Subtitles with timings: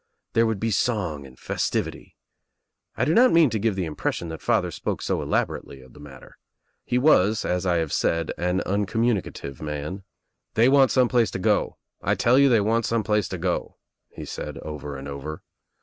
[0.33, 2.15] There would be song and festivity.
[2.97, 5.99] I do not mean to give the impression that father spoke so elaborately of the
[5.99, 6.39] matter.
[6.83, 10.01] He was as I have said an uncommunicative man,
[10.55, 11.77] "They want some place to go.
[12.01, 13.77] I tell you they want some place J go,"
[14.09, 15.43] he said over and over.